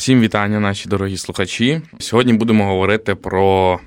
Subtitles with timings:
[0.00, 1.80] Всім вітання, наші дорогі слухачі.
[1.98, 3.80] Сьогодні будемо говорити про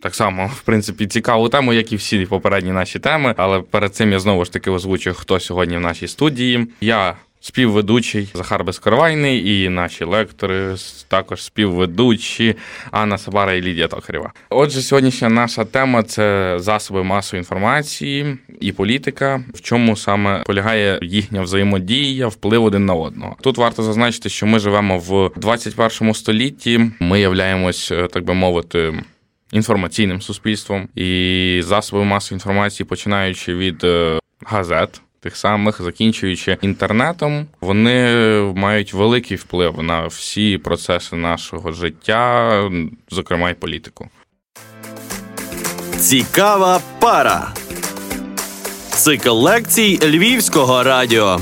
[0.00, 3.34] так само, в принципі, цікаву тему, як і всі попередні наші теми.
[3.36, 6.66] Але перед цим я знову ж таки озвучу, хто сьогодні в нашій студії.
[6.80, 10.74] Я співведучий Захар Безкоровайний і наші лектори,
[11.08, 12.56] також співведучі
[12.90, 14.32] Анна Сабара і Лідія Токарєва.
[14.50, 21.42] Отже, сьогоднішня наша тема це засоби масової інформації і політика, в чому саме полягає їхня
[21.42, 23.36] взаємодія, вплив один на одного.
[23.40, 26.90] Тут варто зазначити, що ми живемо в 21 столітті.
[27.00, 28.94] Ми являємось, так би мовити.
[29.52, 38.12] Інформаційним суспільством і засоби масової інформації, починаючи від е, газет, тих самих, закінчуючи інтернетом, вони
[38.54, 42.62] мають великий вплив на всі процеси нашого життя,
[43.10, 44.08] зокрема й політику.
[45.98, 47.48] Цікава пара.
[48.90, 51.40] Цикл лекцій Львівського радіо.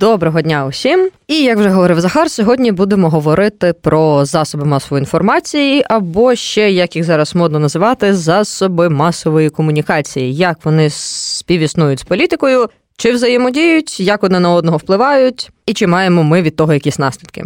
[0.00, 1.10] Доброго дня усім!
[1.28, 6.96] І як вже говорив Захар, сьогодні будемо говорити про засоби масової інформації, або ще як
[6.96, 14.24] їх зараз модно називати, засоби масової комунікації, як вони співіснують з політикою, чи взаємодіють, як
[14.24, 17.44] одне на одного впливають, і чи маємо ми від того якісь наслідки.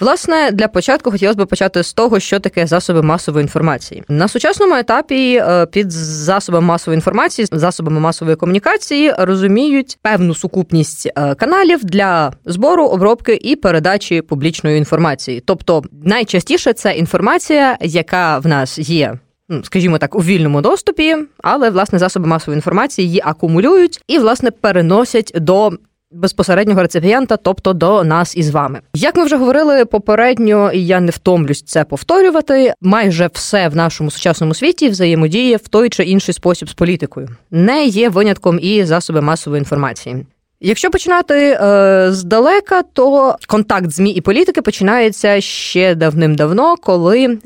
[0.00, 4.02] Власне, для початку хотілося б почати з того, що таке засоби масової інформації.
[4.08, 11.34] На сучасному етапі е, під засобами масової інформації, засобами масової комунікації розуміють певну сукупність е,
[11.34, 15.42] каналів для збору, обробки і передачі публічної інформації.
[15.46, 19.18] Тобто, найчастіше це інформація, яка в нас є.
[19.48, 24.50] Ну, скажімо так, у вільному доступі, але власне засоби масової інформації її акумулюють і власне
[24.50, 25.72] переносять до
[26.10, 28.80] безпосереднього реципієнта, тобто до нас із вами.
[28.94, 32.74] Як ми вже говорили попередньо, і я не втомлюсь це повторювати.
[32.80, 37.84] Майже все в нашому сучасному світі взаємодіє в той чи інший спосіб з політикою, не
[37.84, 40.26] є винятком і засоби масової інформації.
[40.60, 47.38] Якщо починати е, здалека, то контакт змі і політики починається ще давним-давно, коли е,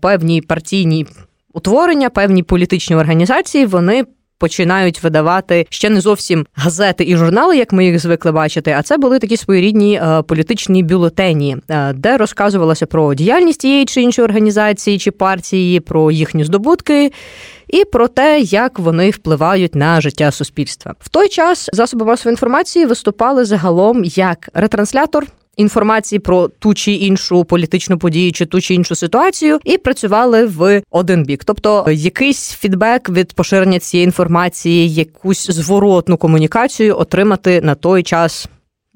[0.00, 1.06] певні партійні
[1.52, 4.04] утворення, певні політичні організації вони
[4.44, 8.74] починають видавати ще не зовсім газети і журнали, як ми їх звикли бачити.
[8.78, 14.02] А це були такі своєрідні е, політичні бюлетені, е, де розказувалося про діяльність тієї чи
[14.02, 17.12] іншої організації чи партії, про їхні здобутки.
[17.68, 22.86] І про те, як вони впливають на життя суспільства в той час засоби масової інформації
[22.86, 28.94] виступали загалом як ретранслятор інформації про ту чи іншу політичну подію, чи ту чи іншу
[28.94, 31.44] ситуацію, і працювали в один бік.
[31.44, 38.48] Тобто якийсь фідбек від поширення цієї інформації, якусь зворотну комунікацію отримати на той час.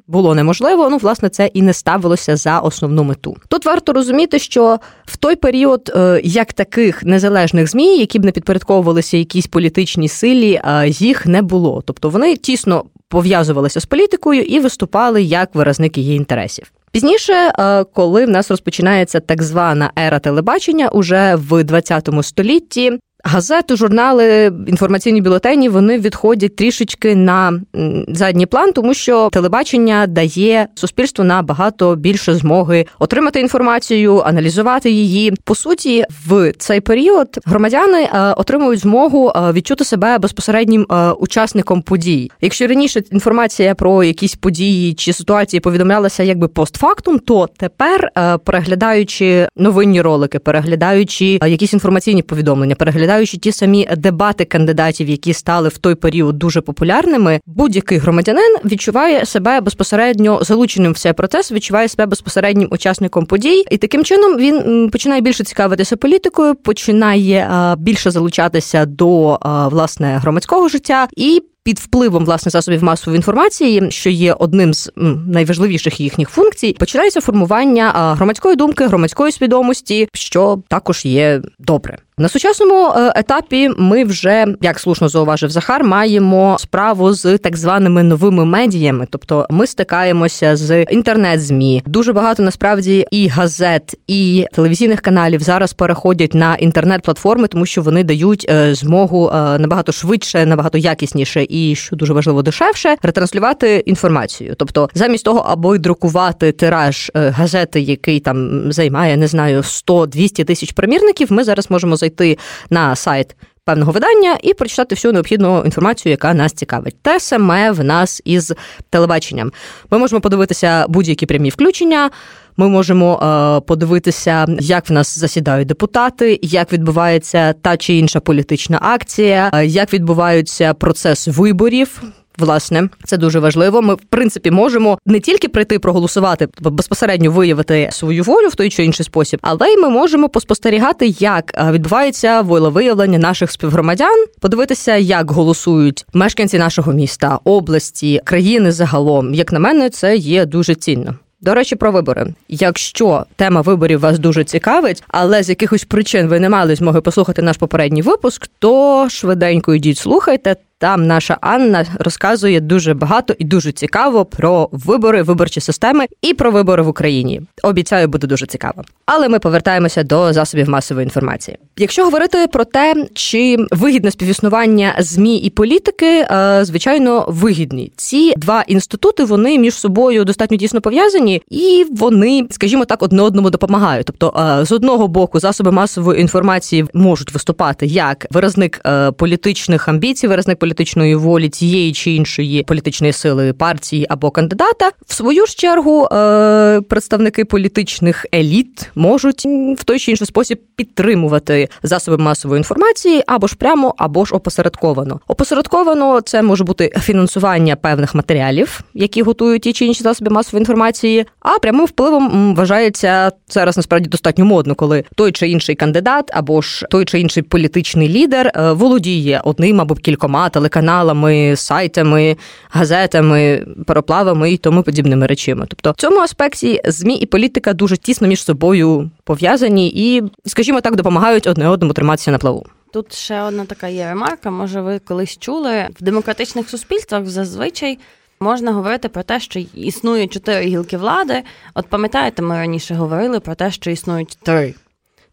[0.07, 3.37] Було неможливо, ну власне це і не ставилося за основну мету.
[3.49, 8.31] Тут варто розуміти, що в той період е, як таких незалежних змі, які б не
[8.31, 11.83] підпорядковувалися якійсь політичній силі, їх не було.
[11.87, 16.73] Тобто вони тісно пов'язувалися з політикою і виступали як виразник її інтересів.
[16.93, 23.77] Пізніше, е, коли в нас розпочинається так звана ера телебачення, уже в 20 столітті Газети,
[23.77, 27.61] журнали, інформаційні бюлетені вони відходять трішечки на
[28.09, 35.33] задній план, тому що телебачення дає суспільству набагато більше змоги отримати інформацію, аналізувати її.
[35.45, 41.83] По суті, в цей період громадяни е, отримують змогу е, відчути себе безпосереднім е, учасником
[41.83, 42.31] подій.
[42.41, 48.11] Якщо раніше інформація про якісь події чи ситуації повідомлялася якби постфактум, то тепер
[48.45, 55.69] переглядаючи новинні ролики, переглядаючи якісь інформаційні повідомлення, переглядаючи розглядаючи ті самі дебати кандидатів, які стали
[55.69, 61.89] в той період дуже популярними, будь-який громадянин відчуває себе безпосередньо залученим в цей процес, відчуває
[61.89, 68.87] себе безпосереднім учасником подій, і таким чином він починає більше цікавитися політикою, починає більше залучатися
[68.87, 69.39] до
[69.71, 71.43] власне громадського життя і.
[71.63, 74.91] Під впливом власне засобів масової інформації, що є одним з
[75.27, 81.99] найважливіших їхніх функцій, починається формування громадської думки, громадської свідомості, що також є добре.
[82.21, 88.03] На сучасному е, етапі ми вже, як слушно зауважив Захар, маємо справу з так званими
[88.03, 91.83] новими медіями, тобто ми стикаємося з інтернет-змі.
[91.87, 98.05] Дуже багато насправді і газет, і телевізійних каналів зараз переходять на інтернет-платформи, тому що вони
[98.05, 104.55] дають е, змогу е, набагато швидше, набагато якісніше і що дуже важливо дешевше ретранслювати інформацію.
[104.59, 111.33] Тобто, замість того, аби друкувати тираж газети, який там займає, не знаю, 100-200 тисяч примірників,
[111.33, 112.39] ми зараз можемо зайти зайти
[112.71, 117.03] на сайт певного видання і прочитати всю необхідну інформацію, яка нас цікавить.
[117.03, 118.53] Те саме в нас із
[118.91, 119.53] телебаченням.
[119.91, 122.11] Ми можемо подивитися будь-які прямі включення.
[122.57, 128.79] Ми можемо е, подивитися, як в нас засідають депутати, як відбувається та чи інша політична
[128.83, 132.03] акція, е, як відбувається процес виборів
[132.39, 133.83] Власне, це дуже важливо.
[133.83, 138.85] Ми в принципі можемо не тільки прийти проголосувати, безпосередньо виявити свою волю в той чи
[138.85, 145.31] інший спосіб, але й ми можемо поспостерігати, як е, відбувається волевиявлення наших співгромадян, подивитися, як
[145.31, 149.35] голосують мешканці нашого міста, області, країни загалом.
[149.35, 151.15] Як на мене, це є дуже цінно.
[151.41, 152.35] До речі, про вибори.
[152.49, 157.43] Якщо тема виборів вас дуже цікавить, але з якихось причин ви не мали змоги послухати
[157.43, 160.57] наш попередній випуск, то швиденько йдіть, слухайте.
[160.81, 166.51] Там наша Анна розказує дуже багато і дуже цікаво про вибори, виборчі системи і про
[166.51, 167.43] вибори в Україні.
[167.63, 168.85] Обіцяю, буде дуже цікаво.
[169.07, 171.59] Але ми повертаємося до засобів масової інформації.
[171.77, 177.93] Якщо говорити про те, чи вигідне співіснування змі і політики, е, звичайно, вигідні.
[177.97, 183.51] Ці два інститути вони між собою достатньо тісно пов'язані, і вони, скажімо так, одне одному
[183.51, 184.07] допомагають.
[184.07, 190.29] Тобто, е, з одного боку, засоби масової інформації можуть виступати як виразник е, політичних амбіцій,
[190.29, 194.91] виразник політичної волі цієї чи іншої політичної сили партії або кандидата.
[195.07, 199.47] В свою ж чергу е, представники політичних еліт можуть
[199.79, 205.21] в той чи інший спосіб підтримувати засоби масової інформації або ж прямо, або ж опосередковано.
[205.29, 211.27] Опосередковано це може бути фінансування певних матеріалів, які готують ті чи інші засоби масової інформації.
[211.41, 216.87] А прямим впливом вважається зараз насправді достатньо модно, коли той чи інший кандидат або ж
[216.91, 222.37] той чи інший політичний лідер е, володіє одним або кількома телеканалами, сайтами,
[222.71, 225.67] газетами, пароплавами і тому подібними речами.
[225.69, 230.97] Тобто в цьому аспекті змі і політика дуже тісно між собою пов'язані і, скажімо так,
[230.97, 232.67] допомагають одне одному триматися на плаву.
[232.93, 234.51] Тут ще одна така є ремарка.
[234.51, 237.99] Може, ви колись чули в демократичних суспільствах зазвичай.
[238.41, 241.43] Можна говорити про те, що існує чотири гілки влади.
[241.75, 244.75] От пам'ятаєте, ми раніше говорили про те, що існують три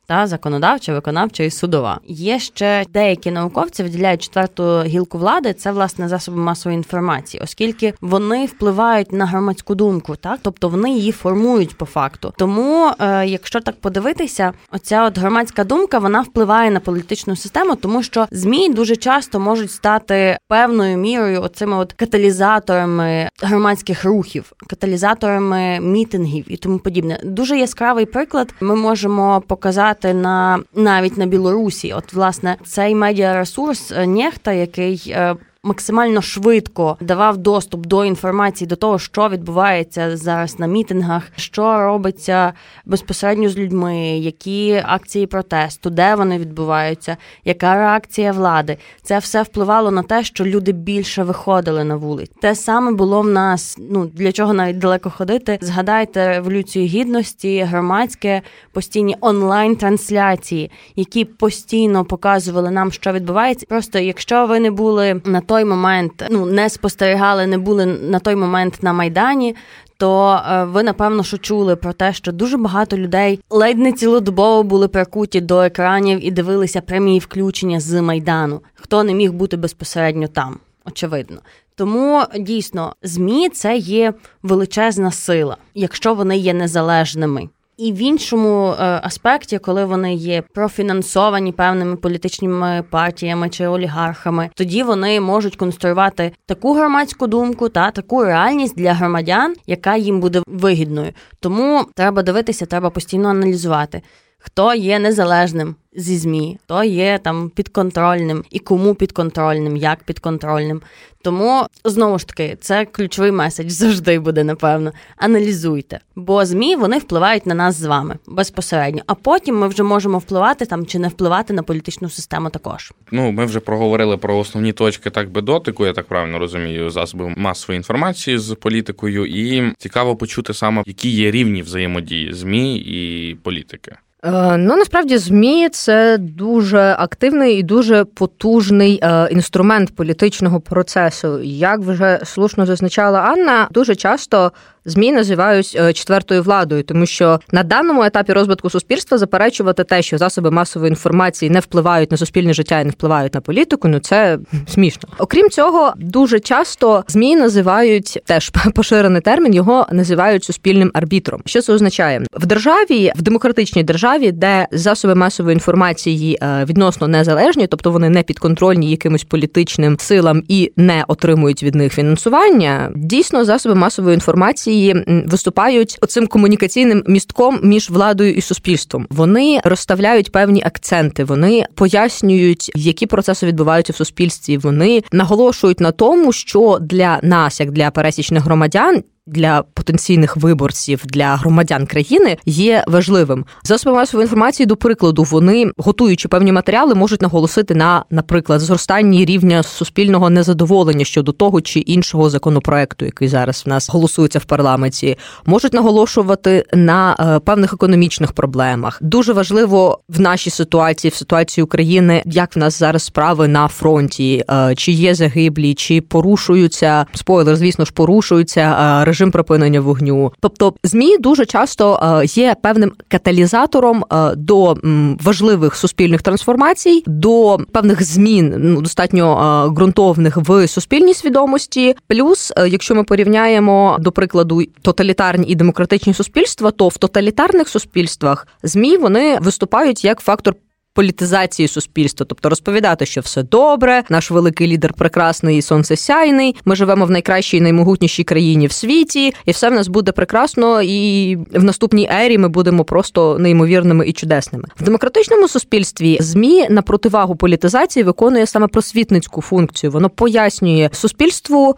[0.07, 1.99] та законодавча, виконавча і судова.
[2.07, 5.53] Є ще деякі науковці виділяють четверту гілку влади.
[5.53, 11.11] Це власне засоби масової інформації, оскільки вони впливають на громадську думку, так тобто вони її
[11.11, 12.33] формують по факту.
[12.37, 18.03] Тому, е, якщо так подивитися, оця от громадська думка вона впливає на політичну систему, тому
[18.03, 26.45] що змі дуже часто можуть стати певною мірою оцими от каталізаторами громадських рухів, каталізаторами мітингів
[26.47, 27.19] і тому подібне.
[27.23, 28.53] Дуже яскравий приклад.
[28.61, 31.93] Ми можемо показати сказати, на навіть на Білорусі.
[31.93, 35.35] От, власне, цей медіаресурс нехта, Нєхта, який е,
[35.65, 42.53] максимально швидко давав доступ до інформації до того, що відбувається зараз на мітингах, що робиться
[42.85, 48.77] безпосередньо з людьми, які акції протесту, де вони відбуваються, яка реакція влади.
[49.01, 52.31] Це все впливало на те, що люди більше виходили на вулиць.
[52.41, 53.77] Те саме було в нас.
[53.79, 55.59] Ну для чого навіть далеко ходити.
[55.61, 58.41] Згадайте революцію гідності, громадське
[58.71, 63.65] постійні онлайн-трансляції, які постійно показували нам, що відбувається.
[63.69, 68.19] Просто якщо ви не були на то той момент ну не спостерігали, не були на
[68.19, 69.55] той момент на майдані.
[69.97, 74.63] То е, ви напевно що чули про те, що дуже багато людей ледь не цілодобово
[74.63, 78.61] були прикуті до екранів і дивилися прямі включення з майдану.
[78.73, 81.37] Хто не міг бути безпосередньо там, очевидно.
[81.75, 84.13] Тому дійсно змі це є
[84.43, 87.49] величезна сила, якщо вони є незалежними.
[87.77, 94.83] І в іншому е, аспекті, коли вони є профінансовані певними політичними партіями чи олігархами, тоді
[94.83, 101.11] вони можуть конструювати таку громадську думку та таку реальність для громадян, яка їм буде вигідною.
[101.39, 104.01] Тому треба дивитися, треба постійно аналізувати,
[104.45, 110.81] хто є незалежним зі змі, хто є там підконтрольним і кому підконтрольним, як підконтрольним.
[111.21, 114.91] Тому знову ж таки, це ключовий меседж завжди буде, напевно.
[115.17, 119.01] Аналізуйте, бо змі вони впливають на нас з вами безпосередньо.
[119.07, 122.49] А потім ми вже можемо впливати там чи не впливати на політичну систему.
[122.49, 125.85] Також ну ми вже проговорили про основні точки так би дотику.
[125.85, 131.31] Я так правильно розумію, засоби масової інформації з політикою, і цікаво почути саме, які є
[131.31, 133.95] рівні взаємодії змі і політики.
[134.25, 141.41] Е, ну насправді змі це дуже активний і дуже потужний е, інструмент політичного процесу.
[141.43, 144.51] Як вже слушно зазначала Анна, дуже часто
[144.85, 150.17] змі називають е, четвертою владою, тому що на даному етапі розвитку суспільства заперечувати те, що
[150.17, 153.87] засоби масової інформації не впливають на суспільне життя і не впливають на політику.
[153.87, 155.09] Ну це смішно.
[155.17, 159.53] Окрім цього, дуже часто змі називають теж поширений термін.
[159.53, 161.41] Його називають суспільним арбітром.
[161.45, 167.67] Що це означає в державі, в демократичній державі, де засоби масової інформації е, відносно незалежні,
[167.67, 172.91] тобто вони не підконтрольні якимось політичним силам і не отримують від них фінансування.
[172.95, 179.07] Дійсно, засоби масової інформації інформації виступають оцим комунікаційним містком між владою і суспільством.
[179.09, 184.57] Вони розставляють певні акценти, вони пояснюють, які процеси відбуваються в суспільстві.
[184.57, 191.35] Вони наголошують на тому, що для нас, як для пересічних громадян, для потенційних виборців для
[191.35, 193.45] громадян країни є важливим.
[193.63, 199.63] Засоби масової інформації, до прикладу, вони готуючи певні матеріали, можуть наголосити на, наприклад, зростанні рівня
[199.63, 205.73] суспільного незадоволення щодо того чи іншого законопроекту, який зараз в нас голосується в парламенті, можуть
[205.73, 208.99] наголошувати на е, певних економічних проблемах.
[209.01, 214.43] Дуже важливо в нашій ситуації, в ситуації України, як в нас зараз справи на фронті,
[214.49, 220.33] е, чи є загиблі, чи порушуються спойлер, звісно ж, порушуються е, режим припинення вогню.
[220.39, 224.77] Тобто, змі дуже часто е, є певним каталізатором е, до
[225.23, 231.95] важливих суспільних трансформацій, до певних змін ну достатньо е, ґрунтовних в суспільній свідомості.
[232.07, 238.97] Плюс, якщо ми порівняємо до прикладу тоталітарні і демократичні суспільства, то в тоталітарних суспільствах змі
[238.97, 240.55] вони виступають як фактор
[240.95, 246.55] політизації суспільства, тобто розповідати, що все добре, наш великий лідер прекрасний і сонцесяйний.
[246.65, 250.81] Ми живемо в найкращій, наймогутнішій країні в світі, і все в нас буде прекрасно.
[250.81, 254.65] І в наступній ері ми будемо просто неймовірними і чудесними.
[254.79, 259.91] В демократичному суспільстві змі на противагу політизації виконує саме просвітницьку функцію.
[259.91, 261.75] Воно пояснює суспільству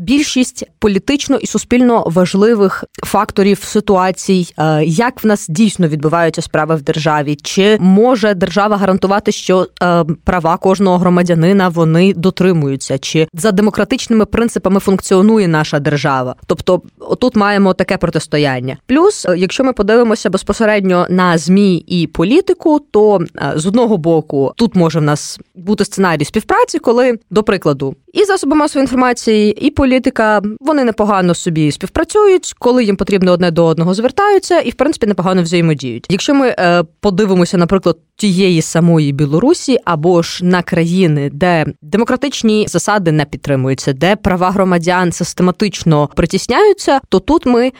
[0.00, 6.82] більшість політично і суспільно важливих факторів ситуацій, е, як в нас дійсно відбуваються справи в
[6.82, 14.24] державі, чи може держава гарантувати, що е, права кожного громадянина вони дотримуються, чи за демократичними
[14.24, 16.36] принципами функціонує наша держава?
[16.46, 18.76] Тобто, отут маємо таке протистояння.
[18.86, 23.20] Плюс, е, якщо ми подивимося безпосередньо на змі і політику, то
[23.54, 28.56] з одного боку тут може в нас бути сценарій співпраці, коли до прикладу і засоби
[28.56, 34.60] масової інформації, і політика вони непогано собі співпрацюють, коли їм потрібно одне до одного звертаються,
[34.60, 36.06] і в принципі непогано взаємодіють.
[36.08, 43.12] Якщо ми е, подивимося, наприклад, тієї самої Білорусі або ж на країни, де демократичні засади
[43.12, 47.72] не підтримуються, де права громадян систематично притісняються, то тут ми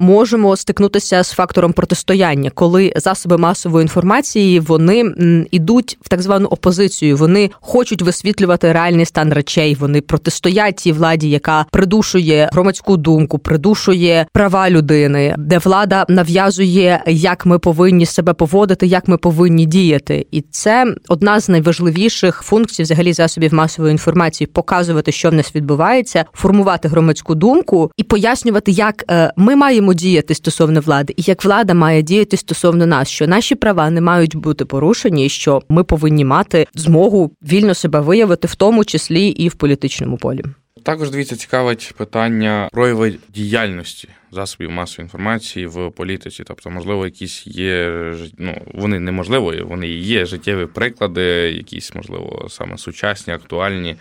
[0.00, 5.04] можемо стикнутися з фактором протистояння, коли засоби масової інформації вони
[5.50, 7.16] ідуть в так звану опозицію.
[7.16, 9.76] Вони хочуть висвітлювати реальний стан речей.
[9.80, 17.46] Вони протистоять тій владі, яка придушує громадську думку, придушує права людини, де влада нав'язує, як
[17.46, 23.12] ми повинні себе поводити, як ми повинні діяти, і це одна з найважливіших функцій, взагалі
[23.12, 29.32] засобів масової інформації показувати, що в нас відбувається, формувати громадську думку і пояснювати, як е,
[29.36, 33.54] ми маємо маємо діяти стосовно влади, і як влада має діяти стосовно нас, що наші
[33.54, 38.54] права не мають бути порушені, і що ми повинні мати змогу вільно себе виявити, в
[38.54, 40.44] тому числі і в політичному полі.
[40.82, 46.42] Також дивіться, цікавить питання прояви діяльності засобів масової інформації в політиці.
[46.46, 51.22] Тобто, можливо, якісь є ну вони неможливо, вони є життєві приклади,
[51.56, 53.96] якісь можливо саме сучасні, актуальні.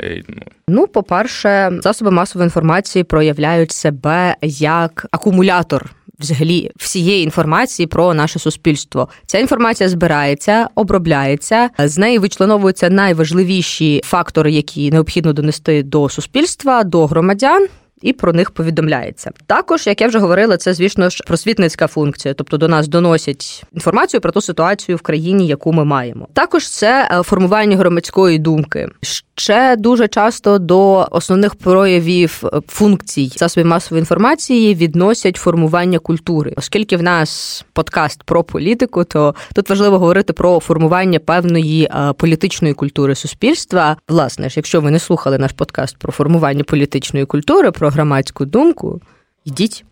[0.00, 0.42] Е, ну.
[0.68, 5.90] ну, по-перше, засоби масової інформації проявляють себе як акумулятор.
[6.18, 9.08] Взагалі, всієї інформації про наше суспільство.
[9.26, 17.06] Ця інформація збирається, обробляється, з неї вичленовуються найважливіші фактори, які необхідно донести до суспільства, до
[17.06, 17.68] громадян
[18.02, 19.30] і про них повідомляється.
[19.46, 24.20] Також, як я вже говорила, це звісно ж просвітницька функція, тобто до нас доносять інформацію
[24.20, 26.28] про ту ситуацію в країні, яку ми маємо.
[26.32, 28.88] Також це е, формування громадської думки.
[29.34, 36.96] Ще дуже часто до основних проявів е, функцій засобів масової інформації відносять формування культури, оскільки
[36.96, 43.14] в нас подкаст про політику, то тут важливо говорити про формування певної е, політичної культури
[43.14, 43.96] суспільства.
[44.08, 49.00] Власне ж, якщо ви не слухали наш подкаст про формування політичної культури, про громадську думку,
[49.44, 49.84] йдіть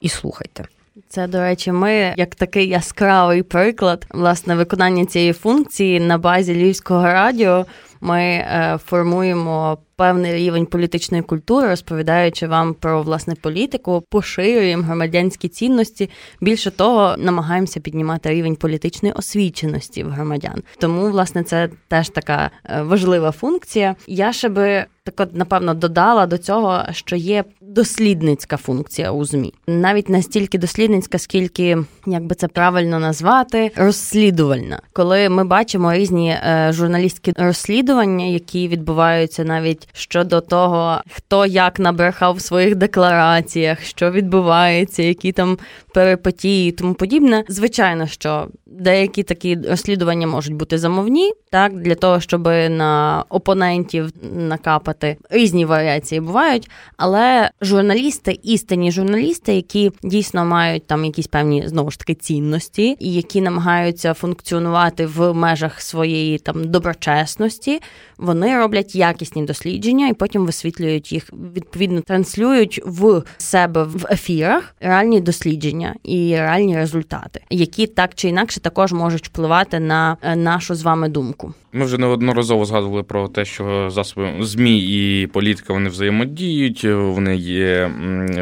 [0.00, 0.64] і слухайте.
[1.08, 7.02] Це, до речі, ми як такий яскравий приклад власне виконання цієї функції на базі Львівського
[7.02, 7.66] радіо.
[8.00, 16.10] Ми е, формуємо певний рівень політичної культури, розповідаючи вам про власне політику, поширюємо громадянські цінності.
[16.40, 20.62] Більше того, намагаємося піднімати рівень політичної освіченості в громадян.
[20.78, 23.96] Тому, власне, це теж така е, важлива функція.
[24.06, 29.52] Я ще би так от, напевно додала до цього, що є дослідницька функція у змі,
[29.66, 36.70] навіть настільки дослідницька, скільки як би це правильно назвати, розслідувальна, коли ми бачимо різні е,
[36.72, 45.02] журналістські розслідування, які відбуваються навіть щодо того, хто як набрехав в своїх деклараціях, що відбувається,
[45.02, 45.58] які там
[45.94, 47.44] перипетії і тому подібне.
[47.48, 55.16] Звичайно, що деякі такі розслідування можуть бути замовні, так для того, щоб на опонентів накапати
[55.30, 61.98] різні варіації бувають, але журналісти, істинні журналісти, які дійсно мають там якісь певні знову ж
[61.98, 67.80] таки цінності, і які намагаються функціонувати в межах своєї там доброчесності,
[68.18, 75.20] вони роблять якісні дослідження і потім висвітлюють їх, відповідно транслюють в себе в ефірах реальні
[75.20, 80.82] дослідження і реальні результати, які так чи інакше також можуть впливати на е, нашу з
[80.82, 81.54] вами думку.
[81.72, 87.90] Ми вже неодноразово згадували про те, що засоби змі і політика вони взаємодіють, вони є,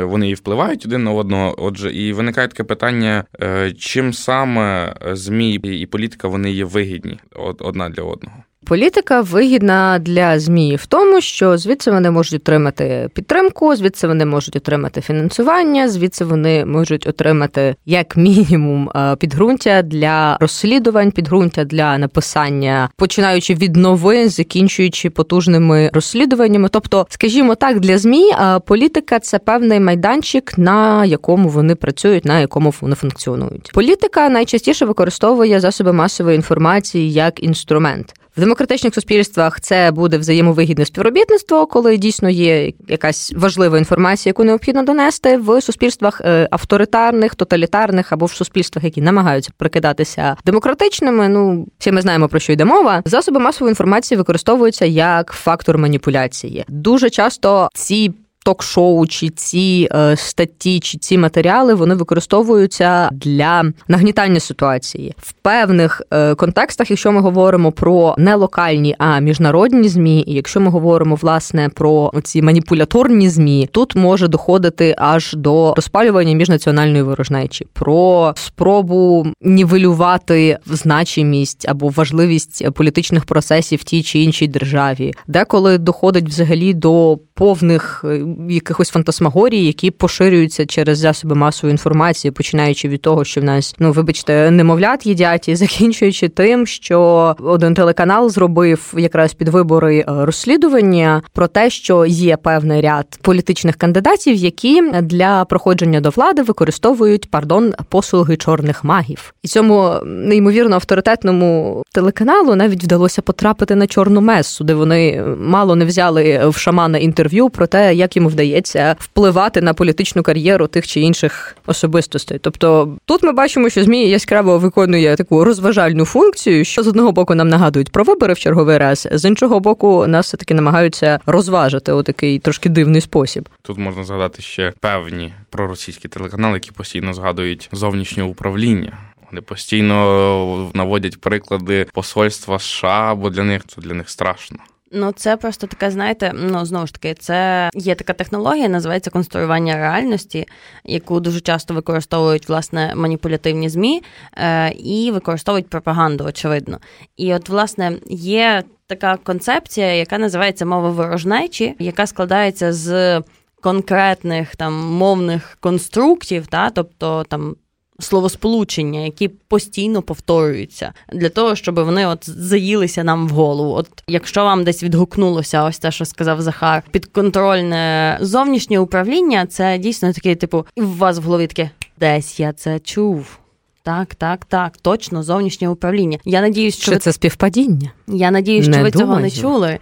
[0.03, 1.55] вони і впливають один на одного.
[1.59, 7.19] Отже, і виникає таке питання, е, чим саме змі і політика вони є вигідні
[7.59, 8.37] одна для одного.
[8.69, 14.57] Політика вигідна для змі в тому, що звідси вони можуть отримати підтримку, звідси вони можуть
[14.57, 22.89] отримати фінансування, звідси вони можуть отримати як мінімум е, підґрунтя для розслідувань, підґрунтя для написання,
[22.97, 26.69] починаючи від новин, закінчуючи потужними розслідуваннями.
[26.69, 32.41] Тобто, скажімо так, для змі е, політика це певний майданчик, на якому вони працюють, на
[32.41, 33.71] якому вони функціонують.
[33.75, 38.15] Політика найчастіше використовує засоби масової інформації як інструмент.
[38.39, 44.83] В демократичних суспільствах це буде взаємовигідне співробітництво, коли дійсно є якась важлива інформація, яку необхідно
[44.83, 51.29] донести в суспільствах е, авторитарних, тоталітарних або в суспільствах, які намагаються прикидатися демократичними.
[51.29, 53.03] Ну всі ми знаємо про що йде мова.
[53.05, 56.65] Засоби масової інформації використовуються як фактор маніпуляції.
[56.69, 58.13] Дуже часто ці
[58.49, 65.15] ток-шоу, чи ці е, статті, чи ці матеріали вони використовуються для нагнітання ситуації.
[65.19, 70.61] В певних е, контекстах, якщо ми говоримо про не локальні, а міжнародні змі, і якщо
[70.61, 77.67] ми говоримо власне про ці маніпуляторні змі, тут може доходити аж до розпалювання міжнаціональної ворожнечі,
[77.73, 86.29] про спробу нівелювати значимість або важливість політичних процесів в тій чи іншій державі, деколи доходить
[86.29, 93.25] взагалі до повних е, якихось фантасмагорій, які поширюються через засоби масової інформації, починаючи від того,
[93.25, 99.35] що в нас, ну вибачте, немовлят їдять, і закінчуючи тим, що один телеканал зробив якраз
[99.35, 106.01] під вибори е, розслідування про те, що є певний ряд політичних кандидатів, які для проходження
[106.01, 113.75] до влади використовують пардон послуги чорних магів, і цьому неймовірно авторитетному телеканалу навіть вдалося потрапити
[113.75, 118.29] на чорну месу, де вони мало не взяли в шамана інтерв'ю про те, як йому
[118.29, 122.39] вдається впливати на політичну кар'єру тих чи інших особистостей.
[122.39, 127.35] Тобто тут ми бачимо, що змі яскраво виконує таку розважальну функцію, що з одного боку
[127.35, 131.93] нам нагадують про вибори в черговий раз, з іншого боку, нас все таки намагаються розважити
[131.93, 133.49] у такий трошки дивний спосіб.
[133.63, 138.99] Тут можна згадати ще певні проросійські телеканали, які постійно згадують зовнішнє управління.
[139.31, 144.59] Вони постійно наводять приклади посольства США, бо для них це для них страшно.
[144.93, 149.77] Ну, це просто таке, знаєте, ну знову ж таки, це є така технологія, називається конструювання
[149.77, 150.47] реальності,
[150.85, 154.03] яку дуже часто використовують власне маніпулятивні змі
[154.37, 156.79] е, і використовують пропаганду, очевидно.
[157.17, 163.23] І от, власне, є така концепція, яка називається мова ворожнечі, яка складається з
[163.61, 167.57] конкретних там мовних конструктів, та тобто там
[168.01, 173.73] словосполучення, які постійно повторюються, для того, щоб вони от заїлися нам в голову.
[173.73, 180.13] От якщо вам десь відгукнулося, ось те, що сказав Захар, підконтрольне зовнішнє управління, це дійсно
[180.13, 183.39] таке, типу, і в вас в голові таке десь я це чув.
[183.83, 186.19] Так, так, так, точно, зовнішнє управління.
[186.25, 186.99] Я надіюсь, що, що ви...
[186.99, 187.91] це співпадіння.
[188.07, 189.09] Я надіюсь, що не ви думаю.
[189.09, 189.79] цього не чули.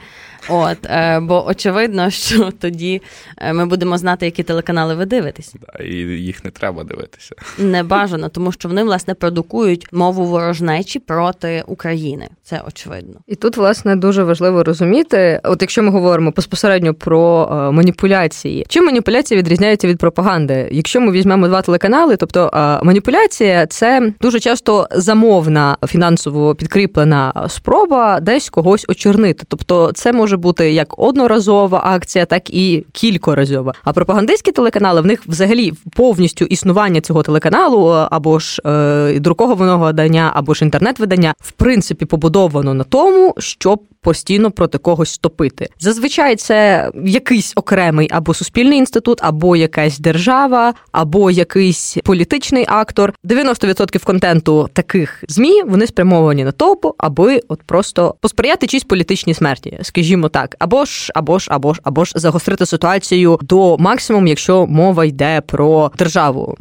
[0.49, 3.03] От, е, Бо очевидно, що тоді
[3.39, 5.55] е, ми будемо знати, які телеканали ви дивитесь.
[5.61, 7.35] Да, І їх не треба дивитися.
[7.59, 12.29] Не бажано, тому що вони власне продукують мову ворожнечі проти України.
[12.43, 13.15] Це очевидно.
[13.27, 18.85] І тут, власне, дуже важливо розуміти, от якщо ми говоримо безпосередньо про е, маніпуляції, чим
[18.85, 20.69] маніпуляції відрізняються від пропаганди?
[20.73, 28.21] Якщо ми візьмемо два телеканали, тобто е, маніпуляція це дуже часто замовна фінансово підкріплена спроба
[28.21, 29.45] десь когось очорнити.
[29.49, 33.75] Тобто, це може може бути як одноразова акція, так і кількоразова.
[33.85, 39.85] А пропагандистські телеканали в них взагалі повністю існування цього телеканалу е, або ж е, друкованого
[39.85, 45.69] видання, або ж інтернет-видання, в принципі, побудовано на тому, щоб постійно проти когось стопити.
[45.81, 53.13] Зазвичай це якийсь окремий або суспільний інститут, або якась держава, або якийсь політичний актор.
[53.25, 59.79] 90% контенту таких змі вони спрямовані на топу, аби от просто посприяти чиїсь політичній смерті,
[59.83, 64.67] скажімо так, або ж, або ж, або ж, або ж загострити ситуацію до максимуму, якщо
[64.67, 66.57] мова йде про державу.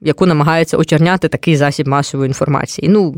[0.00, 2.88] Яку намагається очерняти такий засіб масової інформації.
[2.88, 3.16] Ну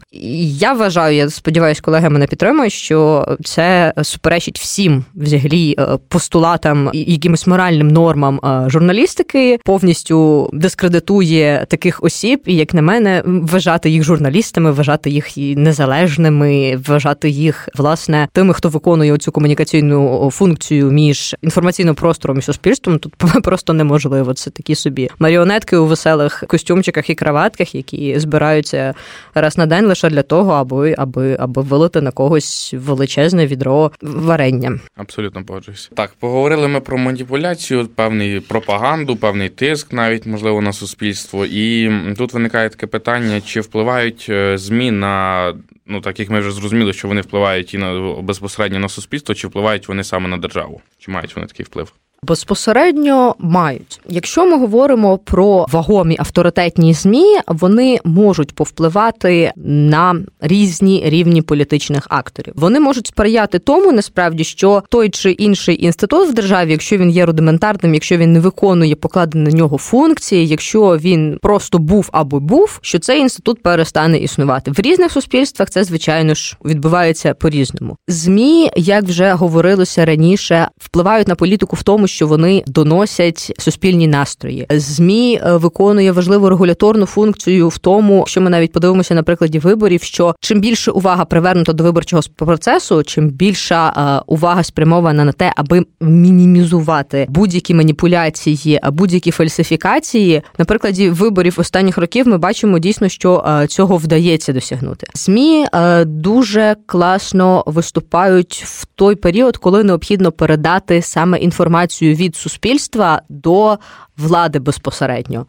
[0.61, 7.47] я вважаю, я сподіваюся, колеги мене підтримують, що це суперечить всім взагалі е, постулатам якимось
[7.47, 14.73] моральним нормам е, журналістики, повністю дискредитує таких осіб, і як на мене, вважати їх журналістами,
[14.73, 22.38] вважати їх незалежними, вважати їх власне тими, хто виконує цю комунікаційну функцію між інформаційним простором
[22.38, 22.99] і суспільством.
[22.99, 24.35] Тут просто неможливо.
[24.35, 28.95] Це такі собі маріонетки у веселих костюмчиках і краватках, які збираються
[29.35, 34.81] раз на день лише для того, аби аби аби вилити на когось величезне відро варення.
[34.97, 35.91] Абсолютно погоджуюсь.
[35.95, 41.47] Так, поговорили ми про маніпуляцію, певний пропаганду, певний тиск, навіть можливо на суспільство.
[41.47, 45.55] І тут виникає таке питання: чи впливають е, змі на
[45.87, 49.49] ну так як ми вже зрозуміли, що вони впливають і на безпосередньо на суспільство, чи
[49.49, 50.81] впливають вони саме на державу?
[50.99, 51.93] Чи мають вони такий вплив?
[52.27, 54.01] Безпосередньо мають.
[54.09, 62.55] Якщо ми говоримо про вагомі авторитетні змі, вони можуть повпливати на різні рівні політичних акторів.
[62.57, 67.27] Вони можуть сприяти тому, насправді, що той чи інший інститут в державі, якщо він є
[67.27, 72.79] рудиментарним, якщо він не виконує покладені на нього функції, якщо він просто був або був,
[72.83, 75.71] що цей інститут перестане існувати в різних суспільствах.
[75.71, 77.97] Це звичайно ж відбувається по різному.
[78.09, 84.66] Змі, як вже говорилося раніше, впливають на політику в тому що вони доносять суспільні настрої.
[84.70, 90.03] Змі е, виконує важливу регуляторну функцію в тому, що ми навіть подивимося на прикладі виборів.
[90.03, 95.53] Що чим більше увага привернута до виборчого процесу, чим більша е, увага спрямована на те,
[95.57, 100.42] аби мінімізувати будь-які маніпуляції, будь-які фальсифікації.
[100.59, 105.07] На прикладі виборів останніх років ми бачимо дійсно, що е, цього вдається досягнути.
[105.14, 105.66] Змі
[106.05, 113.79] дуже класно виступають в той період, коли необхідно передати саме інформацію інформацію від суспільства до
[114.17, 115.47] влади безпосередньо.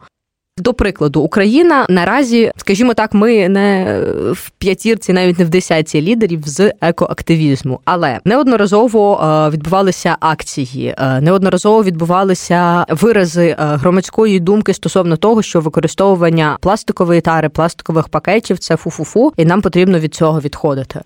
[0.58, 4.00] До прикладу, Україна наразі, скажімо так, ми не
[4.32, 11.20] в п'ятірці, навіть не в десятці лідерів з екоактивізму, але неодноразово е, відбувалися акції, е,
[11.20, 18.76] неодноразово відбувалися вирази е, громадської думки стосовно того, що використовування пластикової тари, пластикових пакетів це
[18.76, 21.00] фу-фу-фу, і нам потрібно від цього відходити.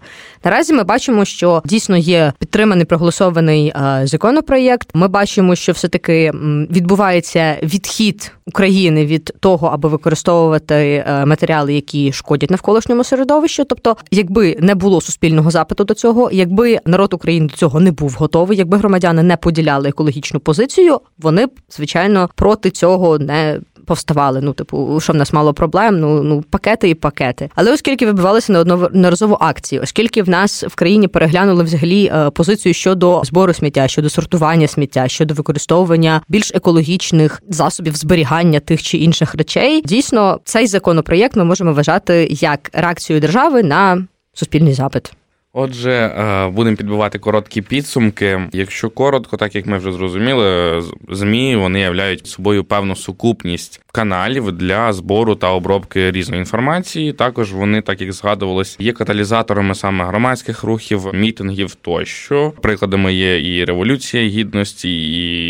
[0.44, 4.88] Наразі ми бачимо, що дійсно є підтриманий проголосований законопроєкт.
[4.94, 6.32] Ми бачимо, що все таки
[6.70, 13.64] відбувається відхід України від того, аби використовувати е, матеріали, які шкодять навколишньому середовищу.
[13.64, 18.16] Тобто, якби не було суспільного запиту до цього, якби народ України до цього не був
[18.18, 24.40] готовий, якби громадяни не поділяли екологічну позицію, вони б звичайно проти цього не повставали.
[24.40, 27.50] Ну, типу, що в нас мало проблем, ну ну пакети і пакети.
[27.54, 33.22] Але оскільки вибивалися неодноразово акції, оскільки в нас в країні переглянули взагалі е, позицію щодо
[33.24, 39.82] збору сміття, щодо сортування сміття, щодо використовування більш екологічних засобів зберігання тих чи інших речей,
[39.84, 45.12] дійсно цей законопроєкт ми можемо вважати як реакцію держави на суспільний запит.
[45.52, 48.40] Отже, е, будемо підбивати короткі підсумки.
[48.52, 54.92] Якщо коротко, так як ми вже зрозуміли, змі вони являють собою певну сукупність каналів для
[54.92, 57.12] збору та обробки різної інформації.
[57.12, 62.52] Також вони, так як згадувалось, є каталізаторами саме громадських рухів, мітингів тощо.
[62.62, 64.90] Прикладами є і революція гідності,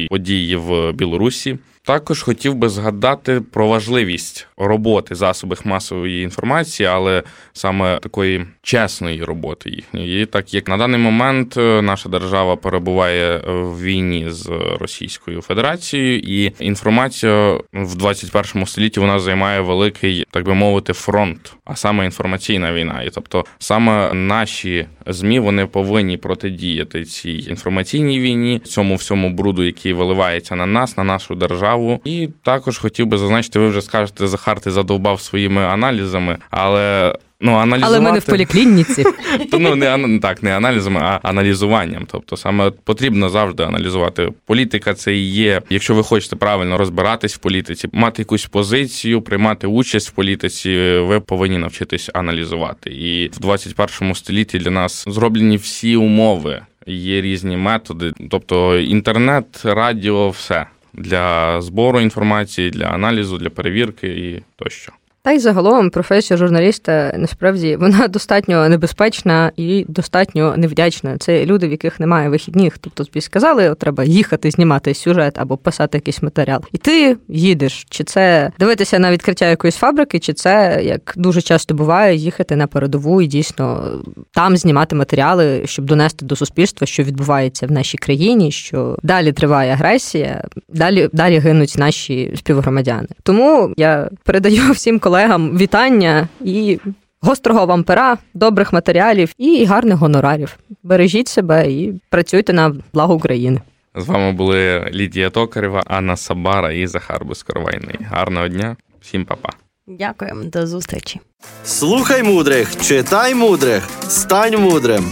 [0.02, 1.58] і події в Білорусі.
[1.88, 7.22] Також хотів би згадати про важливість роботи засобів масової інформації, але
[7.52, 10.26] саме такої чесної роботи їхньої.
[10.26, 16.52] Так як на даний момент е, наша держава перебуває в війні з Російською Федерацією, і
[16.58, 23.02] інформація в 21 столітті вона займає великий, так би мовити, фронт, а саме інформаційна війна.
[23.02, 29.92] І тобто саме наші змі вони повинні протидіяти цій інформаційній війні, цьому всьому бруду, який
[29.92, 32.00] виливається на нас, на нашу державу справу.
[32.04, 37.14] І також хотів би зазначити, ви вже скажете, Захар, ти задовбав своїми аналізами, але.
[37.40, 37.96] Ну, аналізувати...
[37.96, 39.04] Але ми не в поліклініці.
[39.52, 42.06] ну, не так, не аналізами, а аналізуванням.
[42.10, 44.28] Тобто, саме потрібно завжди аналізувати.
[44.46, 45.62] Політика це і є.
[45.70, 51.20] Якщо ви хочете правильно розбиратись в політиці, мати якусь позицію, приймати участь в політиці, ви
[51.20, 52.90] повинні навчитись аналізувати.
[52.90, 56.60] І в 21 столітті для нас зроблені всі умови.
[56.86, 64.42] Є різні методи, тобто інтернет, радіо, все для збору інформації, для аналізу, для перевірки і
[64.56, 64.92] тощо.
[65.28, 71.18] Та й загалом професія журналіста насправді вона достатньо небезпечна і достатньо невдячна.
[71.18, 72.78] Це люди, в яких немає вихідних.
[72.78, 76.60] Тобто тобі сказали, от треба їхати, знімати сюжет або писати якийсь матеріал.
[76.72, 77.86] І ти їдеш.
[77.90, 82.66] Чи це дивитися на відкриття якоїсь фабрики, чи це як дуже часто буває, їхати на
[82.66, 83.92] передову і дійсно
[84.32, 89.72] там знімати матеріали, щоб донести до суспільства, що відбувається в нашій країні, що далі триває
[89.72, 93.08] агресія, далі далі гинуть наші співгромадяни.
[93.22, 96.78] Тому я передаю всім колегам вітання і
[97.20, 100.56] гострого вам пера, добрих матеріалів і гарних гонорарів.
[100.82, 103.60] Бережіть себе і працюйте на благо України.
[103.96, 107.98] З вами були Лідія Токарева, Анна Сабара і Захар Безкоровайний.
[108.10, 109.50] Гарного дня, всім па-па.
[109.86, 111.20] Дякуємо, до зустрічі.
[111.64, 115.04] Слухай мудрих, читай мудрих, стань мудрим.